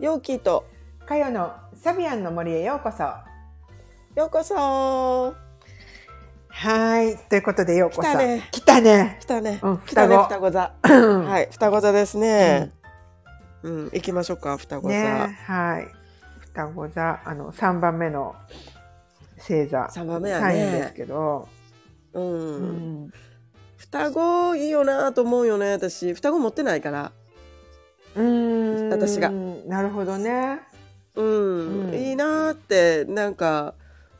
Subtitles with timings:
[0.00, 0.66] ヨーキーと
[1.06, 3.04] かよのサビアンの森へようこそ。
[4.18, 5.34] ようこそ
[6.48, 7.18] はい。
[7.28, 8.02] ということで、ようこそ。
[8.02, 9.18] 来たね来たね。
[9.20, 12.72] 来たね、うん来たね双子座ははい双子座ですね
[13.62, 15.88] うん、行きましょうか双子座、ねはい。
[16.40, 18.34] 双子座、あの、3番目の
[19.36, 19.90] 星座。
[19.90, 21.46] 三番目やサインですねけど。
[22.14, 22.56] うん、う
[23.06, 23.12] ん。
[23.76, 27.12] 双子いいよなと思うよね私双子持ってないから
[28.16, 30.60] うん私がなるほどね。
[31.14, 33.74] うん、うんいいなってなんか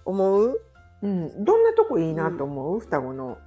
[0.05, 0.61] 思う？
[1.03, 1.45] うん。
[1.45, 3.39] どんなとこいいなと思う、双子の。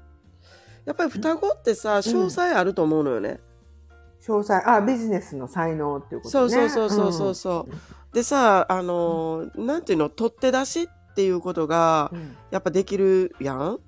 [0.85, 3.39] やっぱり双子ってさ詳細あると思うのよね、
[4.21, 4.69] 詳細。
[4.69, 6.69] あ、ビジネスの才能っていうことそうね。
[6.69, 10.09] そうそうそうそうそう、でさあのーなんていうの？
[10.09, 12.35] 取って出しっていうことがうん。
[12.51, 13.79] やっぱできるやん？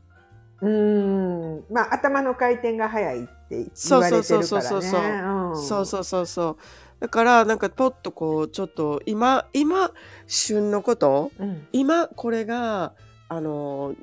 [0.61, 1.65] うん。
[1.69, 5.09] まあ、頭の回転が早いって言そうわれそうてるからそうそうそうね。
[5.09, 6.57] うんそうそうそうそう
[6.99, 9.91] だからなんかポッとこうちょっと今今
[10.27, 11.67] 旬のことうん。
[11.71, 12.93] 今これが
[13.29, 13.95] あのー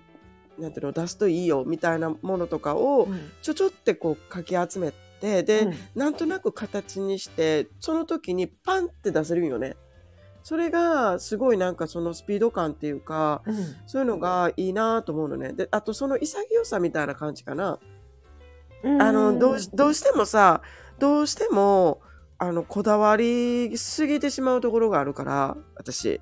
[0.58, 9.76] なんていうの出すといいよみたいなものとかをうんちょちょってこうかき集めてで、うんなんとなく形にしてその時にパンって出せるんよね。
[10.44, 13.54] それがすごいなんかそのスピード感っていうかうん
[13.86, 15.52] そういうのがいいなと思うのね。
[15.52, 17.78] であとその潔さみたいな感じかな。
[18.82, 20.62] うんあのどうしどうしてもさ
[20.98, 22.00] どうしても
[22.38, 26.20] あのこだわりすぎてしまうところがあるから私。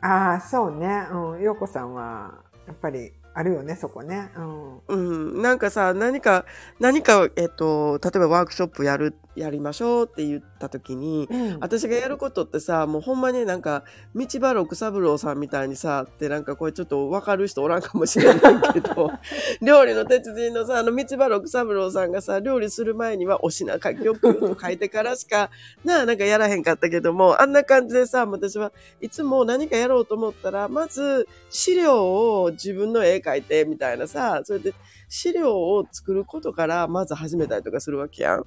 [0.00, 1.08] ああそうね。
[1.10, 1.42] うん。
[1.42, 2.34] 陽子さんは
[2.66, 4.32] やっぱりあるよねそこね。
[4.36, 4.78] うん。
[4.88, 4.96] う
[5.38, 6.44] ん、なんかさ何か
[6.80, 11.60] 何か、えっと、例えばワークショップやるやりましょうって言った時にうん。
[11.60, 19.12] 私がやることってさもうほんまになんか道場六三郎さんみたいにさってなんかこれちょっと分かる人おらんかもしれないけど
[19.62, 24.16] 料理の鉄人のさあの道場六三郎さんがさ料理する前にはお品書きを
[24.60, 25.50] 書いてからしか
[25.84, 34.74] なあなんかやらへんかったけどもあんな感じでさ私はいつも何かやろうと思ったらまず資料を自分の絵描いてみたいなさそれで
[35.08, 38.46] 資料を作ることからまず始めたりとかするわけやん。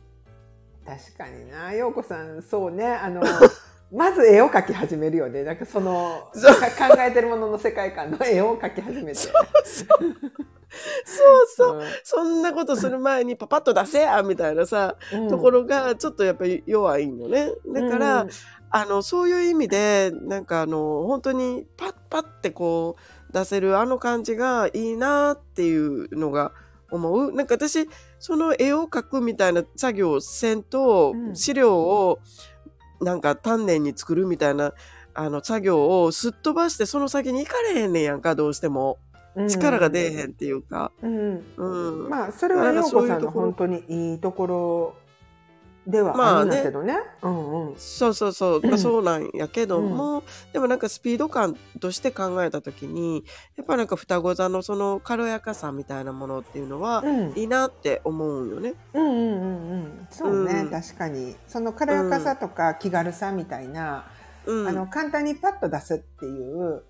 [0.86, 1.74] 確かにな。
[1.74, 2.86] 陽子さんそうね。
[2.88, 3.22] あの
[3.92, 5.44] まず絵を描き始めるよね。
[5.44, 9.16] なんかその考えてるものの世界観の絵を描き始めて。
[9.16, 9.34] そう
[11.56, 11.78] そう。
[11.80, 11.86] うん。
[12.04, 15.30] そんなことする前にパパッと出せやみたいなさ、うん。
[15.30, 17.52] ところがちょっとやっぱり弱いんよね。
[17.68, 18.30] だから、うん。
[18.74, 26.52] あのそういう意味でなんかあの本当にパッパッてこう出せるあの感じがいいなっていうのが
[26.92, 27.34] 思う。
[27.34, 27.88] なんか私
[28.20, 31.36] その絵を描くみたいな作業をせんと、うん。
[31.36, 32.20] 資料を
[33.00, 34.74] なんか丹念に作るみたいな
[35.14, 38.98] あの作業をすっ飛ばしてその先に行かれへんねんやんかどうしても。
[39.50, 40.92] 力が出えへんっていうか。
[41.02, 41.42] うん。
[41.56, 42.10] うん。
[42.10, 44.96] まあそれは陽子さんの本当にいいところ
[45.88, 47.76] ではあるんだけどね,、うんうん。
[47.78, 53.24] そうそうそう、まあ、 そうなんやけども、でもなんかスピード感として考えた時に
[53.56, 57.34] やっぱなんか双子座のその軽やかさみたいなものっていうのはうん。
[57.36, 58.76] いいなって思うんよね。
[58.94, 60.08] うんうんうんうん。
[60.12, 60.70] そうね、うん。
[60.70, 61.36] 確かに。
[61.48, 64.06] その軽やかさとか気軽さみたいな、
[64.46, 66.84] うん、あの簡単にパッと出すっていう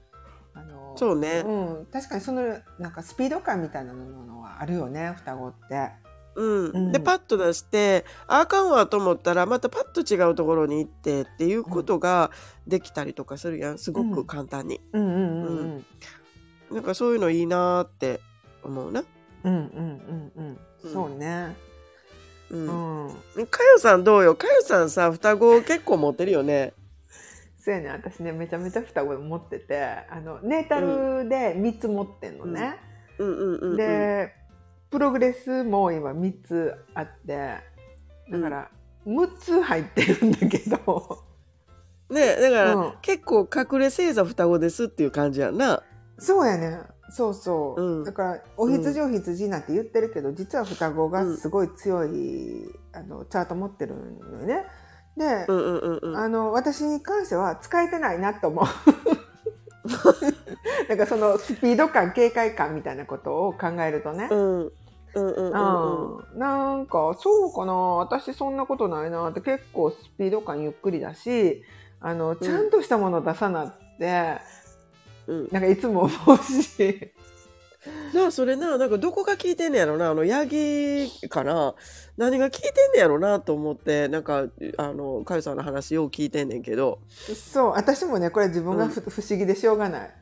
[0.53, 5.91] あのそうね、うん、確かにそのなんかスピード感みたいなものはあるよね双子って。
[6.35, 6.69] うん。
[6.69, 6.91] うん。
[6.91, 12.31] でパッと出してああかんわと思ったらまたパッと違うところに行ってっていうことが
[12.67, 13.77] できたりとかするやん。
[13.77, 15.05] すごく簡単に、うん。
[15.05, 15.85] うんうん
[16.71, 18.21] なんかそういうのいいなって
[18.63, 19.03] 思うな。
[19.43, 20.59] うんうんうんうん。
[20.83, 21.55] うんそうね。
[22.49, 23.07] ううん。
[23.07, 23.11] ん。
[23.49, 24.35] かよさんどうよ？
[24.35, 26.73] かよさんさ双子結構持ってるよね。
[27.59, 27.89] そうやね。
[27.89, 32.77] 私ねめちゃめちゃ双子持っててあのネータルで3つ持ってんのね。
[33.19, 34.33] うんうんうんうん、で
[34.91, 37.57] プログレスも今3つあって
[38.29, 38.69] だから
[39.07, 41.23] 6つ入ってるんだけど、
[42.11, 42.93] ねだから、うん。
[43.01, 45.81] 結構隠れ星座双子ですっていう感じやな。
[46.19, 46.79] そうやね。
[47.09, 48.03] そうそう、うん。
[48.03, 54.65] だからお羊お羊なんて言ってるけど、実は双子がすごい強い、あのチャート持ってるのよね。
[55.17, 56.17] で、うんうんうんうん。
[56.17, 58.65] あの私に関しては使えてないなと思う。
[60.87, 64.71] なんかそのスピード感警戒感みたいなことを考えるとね、うん
[65.13, 66.17] うんうんうんうん。
[66.17, 66.39] うん。
[66.39, 67.73] なんかそうかな。
[67.73, 71.63] 私そんなことないなって結構スピード感ゆっくりだし
[71.99, 74.37] あのちゃんとしたもの出さなって、
[75.27, 77.11] うん、なんかいつも思うし。
[78.13, 80.11] なあそれななんかどこが聞いてんねやろな。
[80.11, 81.73] あのヤギかな
[82.15, 84.45] 何が聞いてんねやろなと思ってなんか
[84.77, 86.99] あのかよさんの話よう聞いてんねんけど。
[87.09, 90.13] そう私もねこれ自分がふ、不思議でしょうがない。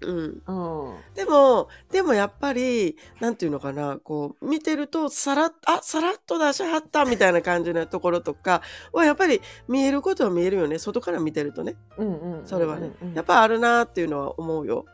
[0.00, 0.42] うん。
[0.46, 0.96] うん。
[1.14, 8.62] でも、でもやっぱり、なんていうのかな、こう、見てると、さらっ、あ、さらっと出しはったみたいな感じのところとか
[8.92, 10.78] は、やっぱり見えることは見えるよね。
[10.78, 11.76] 外から見てるとね。
[12.44, 12.92] それはね。
[13.14, 14.86] やっぱあるなっていうのは思うよ。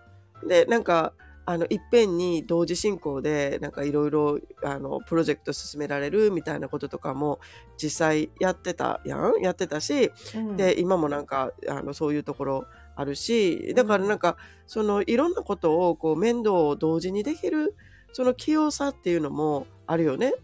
[0.46, 1.12] で、なんか、
[1.46, 7.38] あの、いっぺんに同時進行で、なんかいろいろ、あの、プロジェクト進められるみたいなこととかも、
[7.76, 12.64] 実際やってたやんやってたし、うんで、今もなんか、あの、そういうところ
[12.96, 14.37] あるし、だからなんか、
[14.67, 17.75] その、いろんなことを、こう、面倒を同時にできる、
[18.12, 20.35] その器用さっていうのもあるよね。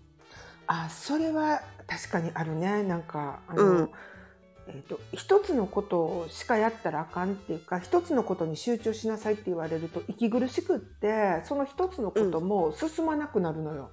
[0.66, 2.82] あそれは確かにあるね。
[2.84, 3.90] なんかあの、うん。
[4.68, 13.90] えー、と一つのことしかやったらあかんっていうか一つのことに集中しなさいって言われると息苦しくってその一つのことも進まなくなるのよ。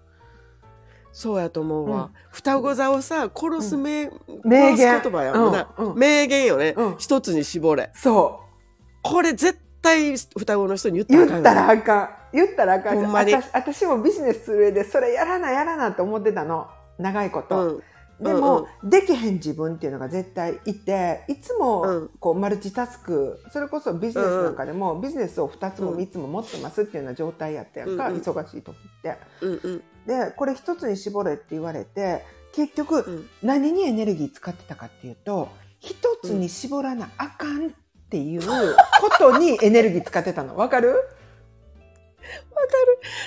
[1.11, 2.03] そうやと思うわ。
[2.03, 2.09] うん。
[2.29, 4.11] 双子座をさ、殺す名、
[4.43, 5.01] 名言。
[5.01, 6.75] 言葉やもん名言よね。
[6.77, 6.95] うん。
[6.97, 7.89] 一つに絞れ。
[7.95, 8.41] そ
[9.09, 12.93] これ絶対双子の人にう言ったらあかんよ言ったらあかん。
[12.93, 12.95] 言ったらあかん。
[12.95, 13.33] ほんまに。
[13.33, 16.67] 私私もビジネスする上でそれやらなやらなって思ってたの。
[16.97, 17.75] 長いこと。
[17.75, 17.83] うん。
[18.19, 22.09] でも、できへん自分っていうのが絶対いていつうもん。
[22.19, 25.99] こうマルチタスクそれこそビジネスなんかでも、ビジネスを2つもうん。
[25.99, 28.21] 3つも持ってますっていうような状態やったやんか、うんうん。
[28.21, 29.17] 忙しい時って。
[29.41, 29.83] うんうん。
[30.07, 33.29] でこれ1つに絞れって言われて結局うん。
[33.43, 35.49] 何にエネルギー使ってたかっていうと
[35.81, 37.69] 1つに絞らなあかんっ
[38.09, 40.93] ていうことにエネルギー使ってたのわかる？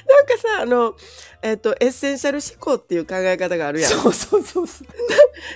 [0.07, 0.95] なんかさ、あの、
[1.41, 3.91] えっ、と、エッセンシャル思考っていう考え方があるやん。
[3.91, 4.89] そうそうそうそう。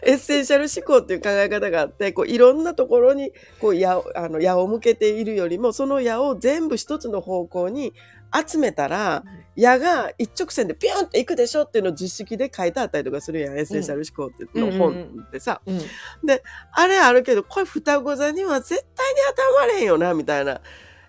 [0.03, 7.93] エッセンシャル思考っていう考え方があって、こういろんなところにこう矢をあの矢を向けているよりも、その矢を全部一つの方向に
[8.49, 9.25] 集めたら、
[9.56, 15.61] 矢が一直線でピュンっていくでしょっていうのを図式で書いてあったりとかするやん、エッセンシャル思考ってのうん本ってさ。
[15.67, 15.81] うん
[16.73, 20.61] あれあるけど、これ双子座には絶対に当てはまれへんよな、みたいな。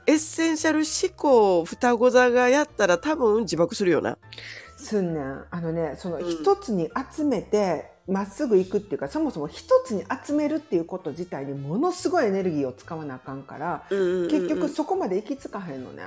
[0.08, 4.18] エッセンシャル思考を双子座がやったら多分自爆するよな。
[4.78, 16.04] すんねんあのねそのうん一つに集めてまっすぐ行くっていうか、そもそも一つに集めるっていうこと自体にものすごいエネルギーを使わなあかんから、結局そこまで行き着かへんのね。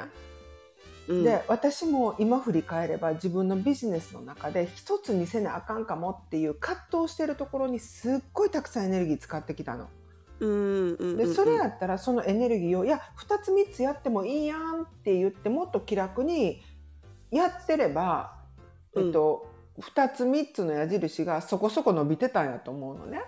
[1.08, 9.88] うん、で私も今振り返れば自分のビジネスの中で一つにせなあかんかもっていう葛藤してるところにすっごいたくさんエネルギー使ってきたの。
[10.40, 16.62] うんうんうんでそれやったらそのエネルギーをいや2つ3つやってもいいやんって言ってもっと気楽に
[17.32, 18.36] やってれば、
[18.94, 19.50] うんえっと、
[19.80, 23.22] 2つ3つの矢印がそこそこ伸びてたんやと思うのね。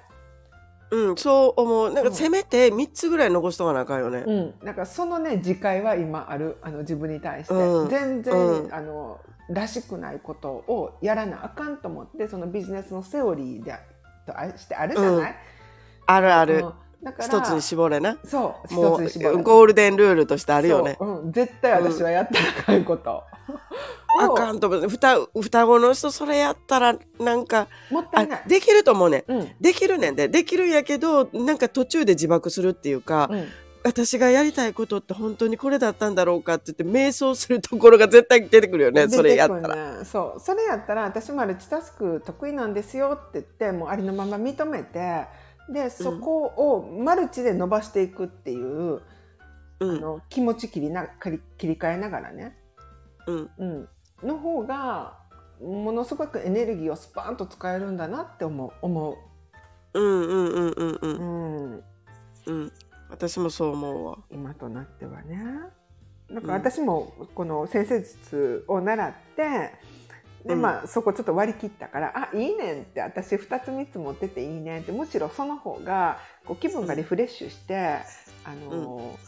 [0.90, 1.92] うん、そう思う。
[1.92, 2.10] なんうん。
[2.10, 4.24] かせめて3つぐらい残しとかなあかんよね。
[4.26, 7.88] うん、だからそのね自戒は今あるあの自分に対して、うん。
[7.88, 8.74] 全然、うん。
[8.74, 13.74] あのらしくないことをやらなあかんと思ってそのビジネスのセオリーで
[14.26, 15.36] とあしてあるじゃない、
[16.06, 16.54] あるある。
[16.56, 16.72] うん
[17.02, 18.18] だから一つに絞れな。
[18.24, 20.96] そうもう一つに絞るゴールデンルールとしてあるよね。
[20.98, 23.24] そううん、絶対私はやったらあかんこと、
[24.20, 24.88] あかんと思う。
[24.88, 28.42] 双双子の人それやったらなんか、あもったいない。
[28.46, 29.32] できると思うねん。
[29.32, 30.28] うんできるねんで。
[30.28, 33.46] できるんやけど、なんか途中で自爆するっていうか、うん
[33.82, 39.08] 私がやりたいことって本当にこれだったんだろうかって言って瞑想するところが絶対出てくるよね。
[39.08, 40.04] それやったら。
[40.04, 45.24] そうそれやったら私マルチタスク得意なんですよって言ってもうありのまま認めて
[45.72, 49.00] でそこをマルチで伸ばしていくっていう、う
[49.80, 50.00] あん。
[50.00, 52.56] の気持ち切りな切り切り替えながらね、
[53.26, 53.50] うん。
[53.58, 53.88] うん、
[54.22, 55.18] の方が
[55.60, 59.18] ものすごくエネルギーをスパーンと使えるんだなって思う思
[59.94, 60.98] うんうんうんうんう。
[61.02, 61.84] う、うんん、
[62.46, 62.72] うん。
[63.10, 64.18] 私もそう思うわ。
[64.30, 65.40] 今となってはね。
[66.32, 69.72] だから私もこの先生術を習って
[70.44, 77.98] で、うんまあ、そこちょっと割り切ったから「あいいねん」って私2つ3つ持ってていいねんってむしろその方がこう気分がリフレッシュして、
[78.44, 79.18] あの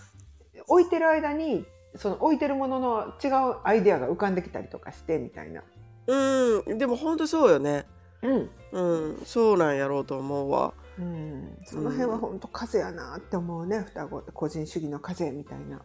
[0.68, 1.66] 置いてる間に
[1.96, 5.62] その置いてるものの違うアイデアが浮かんできたりとかしてみたいな。
[6.06, 6.78] うん。
[6.78, 7.84] でも本当そうよね。
[8.22, 8.80] うんう
[9.12, 9.22] ん。
[9.24, 10.72] そうなんやろうと思うわ。
[10.98, 15.82] うん、その辺は本当風やなって思うね双子個人主義の風みたいな。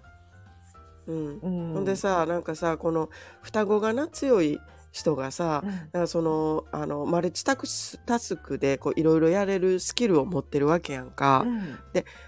[1.07, 1.39] うん。
[1.39, 3.09] うん、ほんでさ、なんかさ、この
[3.41, 4.59] 双子がな強い
[4.91, 5.69] 人がさ、うん。
[5.71, 11.77] なんかそのあのマルチタスタスクでこういろいろやれるスキルを持ってるわけやんか、うん。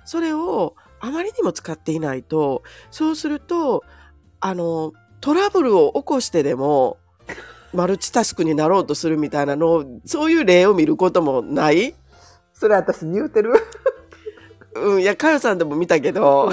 [0.06, 3.84] それをあまりにも使っていないとそうすると
[4.40, 6.98] あのトラブルを起こしてでも
[7.74, 11.96] マルチタスクになろうとするみたいなのをそういう例を見ることもない？
[12.54, 13.54] それ私に言うてる？
[14.76, 16.52] うん、いや、かよさんでも見たけど、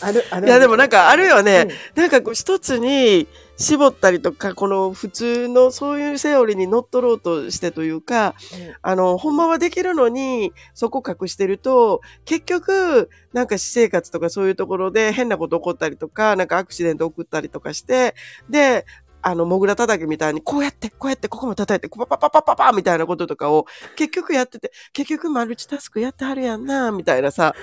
[0.00, 0.46] あるある。
[0.46, 1.68] いや、でもなんかあるよね。
[1.96, 2.02] うん。
[2.02, 8.34] なんかこう一つに絞ったりとか、この普通のそういうセオリーに乗っ取ろうとしてというか、
[8.82, 18.14] あの、ほんまはできるのに、そこ隠してると、結局、なんか私生活とかそういうところで変なこと起こったりとか、なんかアクシデント起こったりとかして、
[18.48, 18.86] で、
[19.26, 23.64] あの、モグラ叩きみたいに、こうやって、こうやって、ここも叩いて、パパパパパパみたいなこととかを、
[23.96, 27.54] 結局やってて、結局マルチタスクやってはるやんな、みたいなさ、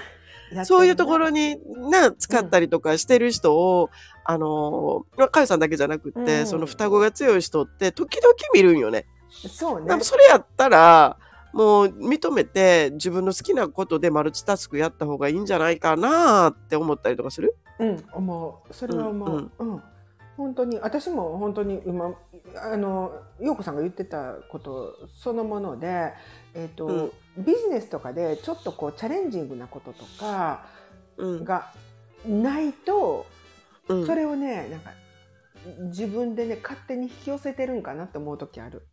[0.65, 1.57] そういうところに
[1.89, 3.89] な、使ったりとかしてる人を、うん、
[4.23, 9.05] あの、かゆさんだけじゃなくって、うん、その双子が強い人って時々見るんよね。
[9.29, 9.99] そうね。
[10.01, 11.17] それやったら、
[11.53, 17.55] もう認めて自分の好きなことでマルチタスクやった方がいいんじゃないかなって思ったりとかする？
[17.79, 18.73] うん、思う。
[18.73, 19.51] それは思う。
[19.59, 19.83] うん、うん
[20.37, 22.15] 本当に私も本当に今
[22.55, 26.13] あの陽子さんが言ってたことそのもので、
[26.55, 30.65] えーと、うん、ビジネスとかでちょっとこうチャレンジングなこととか
[31.17, 31.71] が
[32.27, 33.25] ないと、
[33.87, 34.91] うん、それをねなんか
[35.89, 38.83] 自分でね勝手に引き寄せてるんかなって思う時ある。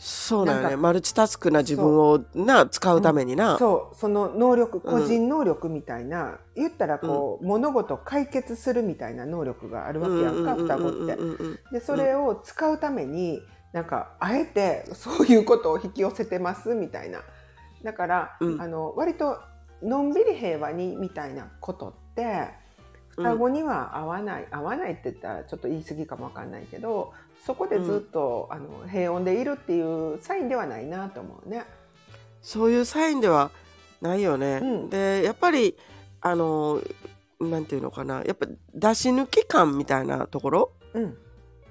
[0.00, 0.76] そうだよね。
[0.76, 3.96] マルチタスクな自分をな使うためにな、うん、そう。
[3.96, 11.16] その能力個人能力みたいな、うん、言ったらこう、うん、物事を解決するみたいな能力があるわけやんか双子って。
[11.72, 17.22] でそれを使うためになんかあえてそういうことを引き寄せてますみたいな。
[17.82, 19.38] だから、あの割と
[19.82, 22.48] のんびり平和にみたいなことって
[23.10, 27.12] 双子には合わない、合わないって言ったらちょっと言い過ぎかもわかんないけど
[27.44, 31.64] そこでずっと、うん、あの平穏でいるっていうサインではないなと思うね。
[32.42, 33.50] そういうサインでは
[34.00, 34.60] ないよね。
[34.62, 35.76] うん、でやっぱり
[36.20, 36.80] あの
[37.40, 41.16] なんていうのかなやっぱ出し抜き感みたいなところ、うん、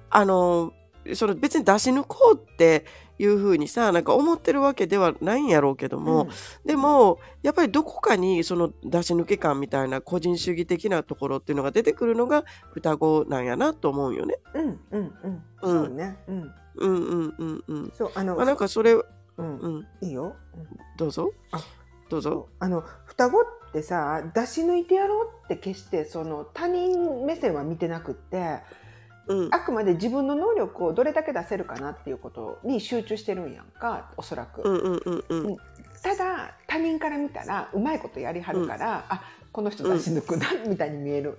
[0.09, 0.73] あの
[1.15, 2.85] その別に出し抜こうって
[3.19, 6.29] いうふうにさなんか思ってるわけではないんやろうけども、うん、
[6.65, 14.35] でもやっぱりどこかにその出し抜け感みたいな個人主義的なところっていうのが出てくるのが双子なんやなと思うよね。
[14.53, 15.43] うんうんうん。
[15.61, 16.17] そうね。
[16.27, 16.51] うん。
[16.75, 17.91] うんうんうんうん。
[17.95, 18.99] そうあの、まあ、なんかそれ、う
[19.43, 20.35] ん、うん、いいよ。
[20.97, 21.31] どうぞ。
[21.51, 21.63] あ
[22.09, 22.49] どうぞ。
[22.59, 28.59] あの双子ってさ出し抜いてやろうって決してその他人目線は見てなくって。
[29.27, 34.63] うん、あくまで自分の能力をどれだけ出せるかなっていうことに集中してるんやんかおそらく、
[36.01, 41.37] ただ他人から見たらうまいことやりはるから、うん、あこの人出し抜くな、みたいに見える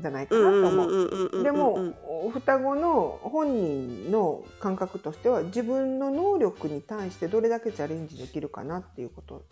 [0.00, 1.42] じゃないかなと思う。
[1.42, 1.92] でも
[2.32, 9.44] 双子の本人の感覚としては自分の能力に対してどれだけチャレンジできるかなっていうこと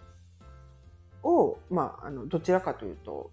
[1.22, 3.30] を、まあ、あのどちらかというと、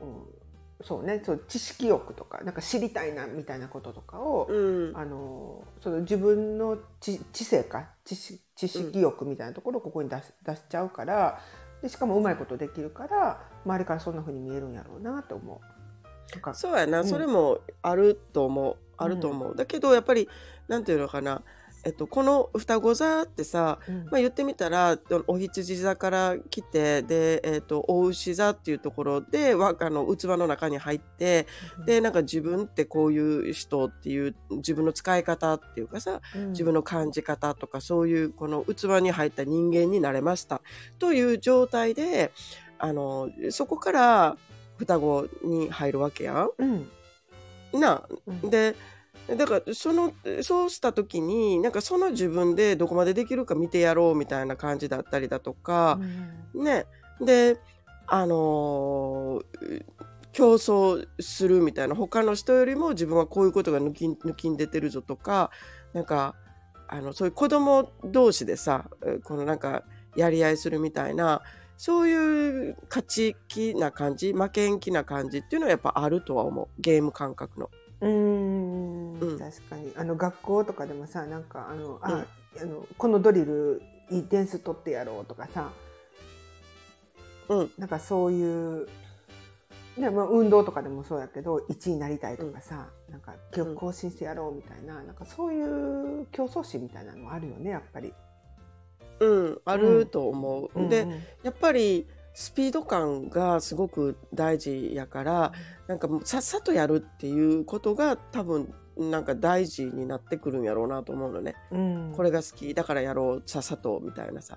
[0.00, 0.37] うん、
[0.80, 8.16] そうねそう知識欲とかなんか知りたいなみたいなこととかを、うん、あのその自分の知知性か知
[8.54, 11.40] 知識欲みたいなところをここに出し出しちゃうから
[11.82, 15.78] でしかもうまいことできるから周りからそんなふうに見えるんやろうなと思う。
[16.52, 20.28] そうやな、うん、それもあると思うあると思う、だけどやっぱり
[20.66, 21.42] なんていうのかな
[21.84, 29.56] えっと、この双子座ってさ、うん、まあ、言ってみたらお羊座から来てで、えっと、お牛座っていうところであ
[29.90, 31.46] の器の中に入って、
[31.78, 40.60] うん、でなんか自分ってこういう人っていう自分の使い方っていうかさ、うん、自分の感じ方とかそういうこの器に入った人間になれました。
[40.98, 42.32] という状態で
[42.78, 44.36] あのそこから
[44.78, 46.88] 双子に入るわけやん。
[47.72, 48.02] な
[48.44, 48.74] で
[49.36, 55.98] だからそのそうした時になんかその自分でどこまでできるか見てやろうみたいな感じだったりだとか、
[56.54, 56.86] うん、ね。
[57.20, 57.60] で
[58.06, 59.84] あのー、
[60.32, 65.50] 競争するみたいな他の人よりも自分はこういうことが抜き抜きん出てるぞとか
[65.92, 66.34] なんか
[66.86, 68.88] あのそういう子供同士でさ
[69.24, 69.82] このなんか
[70.16, 71.42] やり合いするみたいな
[71.78, 76.68] そういう勝ち気な感じ負けん気な感じっていうのはやっぱあるとは思う。
[76.80, 77.70] ゲーム感覚の。
[78.00, 79.12] うん。
[79.20, 79.38] うん。
[79.38, 79.92] 確かに。
[79.96, 82.26] あの学校とかでもさなんかあの、あ
[82.60, 85.70] あのこのドリルいい点数取ってやろうとかさ、
[87.48, 88.88] うん、なんかそういう、
[89.96, 98.12] ねまあ、運動とかでもそうやけど1位になりたいとかさ、うん、なんか記録更新してやろうみたいな,、なんかそういう競争心みたいなのあるよねやっぱり。
[99.20, 99.60] うん。
[99.64, 100.88] あると思う。
[100.88, 101.06] で、
[101.42, 102.06] やっぱり
[102.38, 105.52] スピード感がすごく大事やから
[105.88, 114.56] なんかさっさとやるっていうことが多分なんか大事になってくるんやろうなと思うのね、うん、これが好きだからやろうさっさとみたいなさ。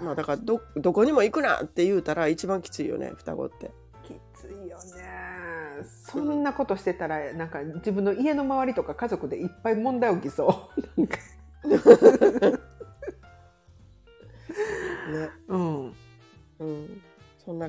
[0.00, 3.70] まあだからどどこにも行くなって言うたら一番きついよね双子って。
[4.02, 5.84] きついよね。
[5.84, 12.54] そんなことしてたらなんか自分の家の周りとか家族でいっぱい問題起きそう。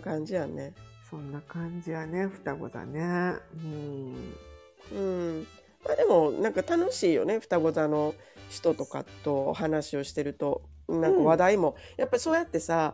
[0.06, 0.74] 感じやね。
[1.10, 4.34] そんな感じやね双子座ねうん
[4.92, 5.48] うん。
[5.84, 7.40] まあでも、なんか楽しいよね。
[7.40, 8.14] 双子座の
[8.50, 10.62] 人とかと話をしてると。
[10.88, 12.94] なんか話題も、やっぱりそうやってさ、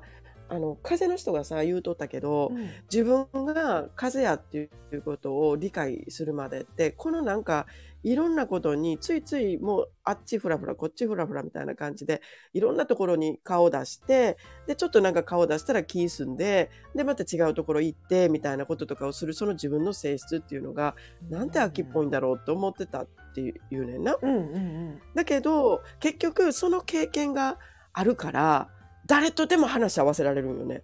[0.51, 2.51] あの、風の人がさ、言うとったけど、
[2.91, 4.58] 自分が風やって
[4.91, 7.67] いうことを理解するまでって、このなんか、
[8.03, 12.22] いろんなことについついもうあっちフラフラ、こっちフラフラみたいな感じで、
[12.53, 20.96] いろんなところに顔を出して、で、ちょっとなんか顔を出したら気済んで、で、また違うところ行って、みたいなこととかをする、その自分の性質っていうのが、
[21.29, 24.17] なんて秋っぽいんだろうと思ってたっていうねんな。
[24.22, 27.58] うんうんうんだけど、結局その経験が
[27.93, 28.70] あるから、
[29.12, 30.84] 誰とでも話し合わせられるんよね。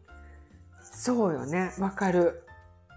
[0.82, 2.44] そうよねわかる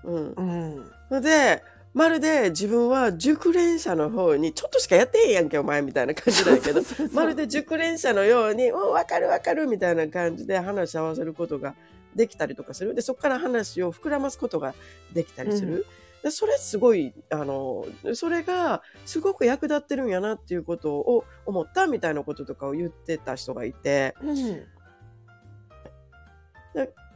[0.03, 0.83] うん。
[1.11, 1.63] うんで、
[1.95, 6.81] まるで自分は熟練者の方に、ちょっとしかやってへんやんけ、お前みたいな感じだけど、
[7.15, 11.77] まるで熟練者のように、おわかるわかるみたいな感じで話し合わせることが
[12.17, 12.93] できたりとかする。
[12.97, 14.75] で、そこから話を膨らますことが
[15.13, 15.87] できたりする。
[16.25, 24.67] でそれすごい、あの、それがすごく役立ってるんやなっていうことを思ったみたいなこととかを言ってた人がいて、うん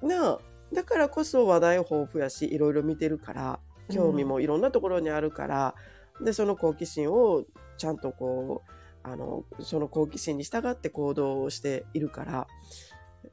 [0.02, 0.38] なあ、
[0.72, 5.74] だからこそ話題豊富やし、いろいろ見てるから、興味もいろんなところにあるから、
[6.20, 7.44] で、その好奇心を
[7.76, 8.70] ちゃんとこう、
[9.02, 12.46] あの、その好奇心に従って行動をしているから、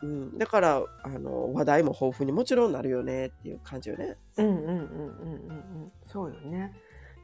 [0.01, 4.17] うん、だから、あの、話題も豊富にもちろんなるよねっていう感じよね。
[4.37, 5.53] うんうんうんうんうんう
[5.85, 6.73] んそうよね。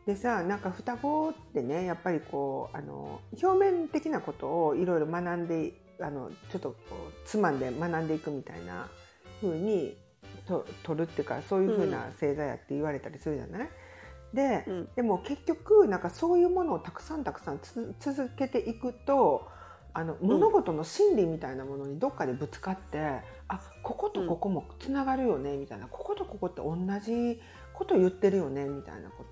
[0.08, 6.76] でさなんか双子ってねやっぱりこうあの表面的なことをいろいろ学んであのちょっとこ
[7.10, 8.88] うつまんで学んでいくみたいな
[9.42, 9.98] 風に
[10.48, 13.70] と取るっていうかそういう風な星座やって言われたりするじゃない、
[14.34, 14.90] でうん。
[14.96, 19.48] でも結局なんかそういうものをたくさんたくさんつ続けていくと
[19.94, 23.00] あの物事の真理みたいなものにどっかでぶつかって、
[23.48, 25.88] あこことここもつながるよねみたいな。
[25.88, 27.42] こことここって同じ
[27.74, 29.24] こと言ってるよねみたいなこ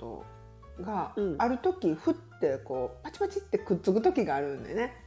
[0.78, 1.36] とがうん。
[1.38, 5.05] ある時ふってこうパチパチってくっつく時があるんでね。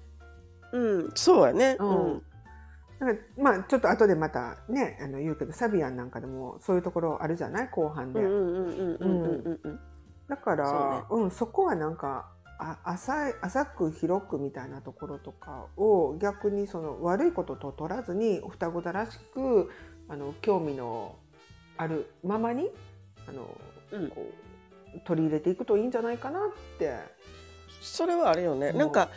[0.73, 1.77] うん、そうやね。
[1.79, 2.23] ううんん。
[2.99, 7.69] だからまあちょっと後でまたねあの言うけどサビアンなんかでもそういうところあるじゃない？
[7.69, 8.21] 後半で。
[8.21, 9.81] うんうんうんうんうんうんうん。
[10.29, 19.71] だからそ,、うん、そこはなんかあ浅い浅く広くみたいなところとかを逆にその悪いことと取らずに双子座らしく
[20.09, 21.15] あの興味の
[21.77, 22.71] あるままに
[23.29, 23.47] あの、
[23.93, 24.27] うんこ
[24.95, 26.43] う取り入れていくといいんじゃないかなっ
[26.79, 26.97] て。
[27.81, 28.69] それはあれよね。
[28.69, 29.11] うんなんか、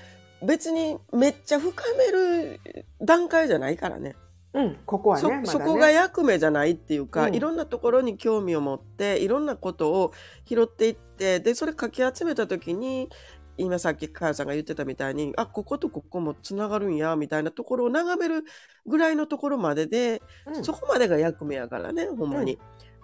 [0.45, 2.59] 別にめっちゃ深める
[3.01, 4.15] 段階じゃないからね。
[4.53, 5.47] うん、ここはねそまだね。
[5.47, 7.35] そこが役目じゃないっていうか、うん。
[7.35, 10.11] いろんなところに興味を持っていろんなことを
[10.45, 13.09] 拾っていってでそれかき集めた時に
[13.57, 18.43] 今さっきかやさんが言ってたみたいにあこことここもつながるんやみたいなところを眺める
[18.85, 20.65] ぐらいのところまでで、うん。
[20.65, 22.59] そこまでが役目やからねほんまに。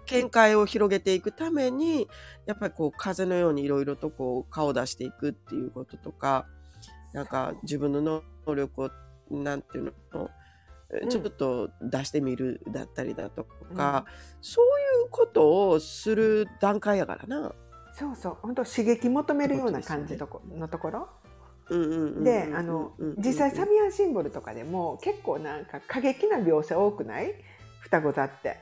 [0.10, 2.08] 見解を広げていくために
[2.46, 6.46] やっぱりこう風のようにいろいろとこう顔を出していくっていうこととか
[7.18, 8.92] なんか自分の能力を
[9.32, 10.30] なんていうの
[11.02, 11.10] うん。
[11.10, 13.44] ちょっと出してみるだったりだと
[13.76, 14.06] か、
[14.40, 14.66] そう
[15.04, 17.54] いうことをする段階やからな。
[17.94, 18.38] そうそう。
[18.40, 21.10] 本当刺激求めるような感じとこのところ。
[21.70, 23.16] うんうんうんうんであのうんうん。
[23.18, 27.34] 実際サビアンシンボルとかでも結構なんか過激な描写多くない？
[27.82, 28.58] 双子座って。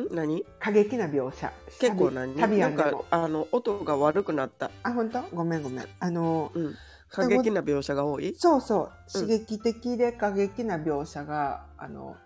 [0.00, 0.14] ん？
[0.14, 0.46] 何？
[0.58, 1.52] 過激な描写。
[1.80, 2.38] 結構何？
[2.38, 5.20] サビアなんかンでもあの音が悪くなった、あ本当？
[5.34, 5.86] ごめんごめん。
[5.98, 6.74] あのうん、
[7.10, 8.34] 過激な描写が多い？
[8.38, 8.82] そうそう。
[8.84, 8.90] うん
[9.26, 12.16] 刺激的で過激な描写があの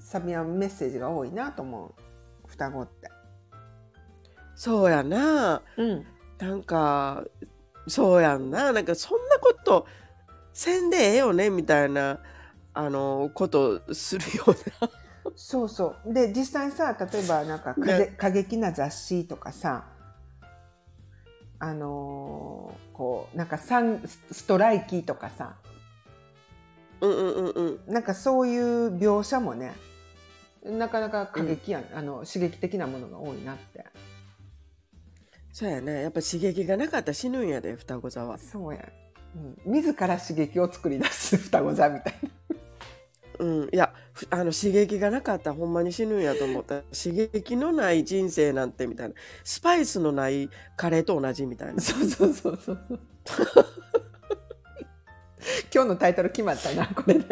[0.00, 2.48] サビアンメッセージが多いなと思う。
[2.48, 3.08] 双子って。
[4.56, 5.62] そうやな。
[5.76, 6.06] うん。
[6.38, 7.24] なんか
[7.86, 8.72] そうやんな。
[8.72, 9.86] なんかそんなこと
[10.52, 12.18] せんでええよねみたいな
[12.74, 14.90] あのことするような。
[15.36, 16.12] そうそう。
[16.12, 17.76] で実際さ例えばなんか
[18.16, 19.84] 過激な雑誌とかさ
[21.58, 25.56] あのーこうなんかサンストライキとかさ。
[27.00, 27.92] うんうんうんうん。
[27.92, 29.74] なんかそういう描写もね
[30.64, 33.84] なかなか過激やん、あの刺激的なものが多いなって。
[35.52, 36.02] そうやね。
[36.02, 38.38] やっぱ刺激がなかったら死ぬんやで双子座は。
[38.38, 38.88] そうや、
[39.66, 42.30] うん、自ら刺激を作り出す双子座みたいな。
[43.38, 45.50] うん、いやふあの刺激がなかった。
[45.50, 46.82] らほんまに死ぬんやと思った。
[46.82, 49.14] 刺激のない人生なんてみたいな。
[49.44, 51.80] スパイスのないカレーと同じみたいな。
[51.80, 52.78] そうそうそうそう。
[55.72, 57.24] 今日のタイトル決まったなこれで。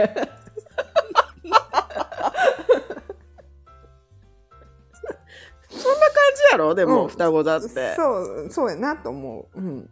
[5.71, 6.75] そんな感じやろ？
[6.75, 7.09] でも、うん。
[7.09, 7.95] 双子座って。
[7.97, 9.59] そうそうやなと思う。
[9.59, 9.91] うん。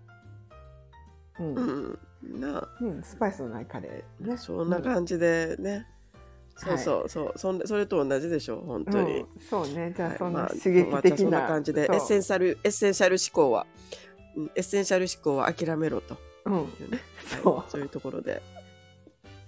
[1.39, 1.99] うん、うん。
[2.41, 2.59] な。
[2.59, 5.87] あうん、スパイスのないカレーねそんな感じでね、
[6.57, 9.93] そうそうそう、そんそれと同じでしょ本当に、うん、そうね。
[9.97, 10.19] じゃあはい。
[10.19, 13.67] そんなまあ刺激まあじゃあそん的な、な感じでエッセンシャルエッセンシャル思考は、
[14.37, 16.17] うん、エッセンシャル思考は諦めろと。
[16.45, 16.55] うん。
[16.55, 16.59] い。
[16.59, 17.01] うね、
[17.43, 17.57] そう。
[17.57, 18.43] はい、そういうところで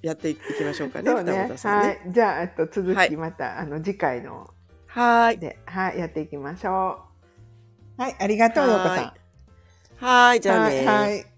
[0.03, 1.33] やっていきましょうかねね。
[1.33, 2.13] 双子さんはねい。
[2.13, 4.51] じゃあえっと続はいきまた、あの次回の。
[4.87, 5.39] はーい。
[5.39, 7.01] ではいやっていきましょ
[7.99, 8.03] う。
[8.03, 8.17] はい。
[8.19, 8.97] ありがとうようこさん。
[10.05, 10.41] はーい。
[10.41, 11.34] じゃあねはいはい